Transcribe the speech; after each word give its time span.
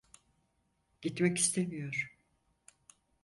Gitmek 1.01 1.37
istemiyor. 1.37 2.13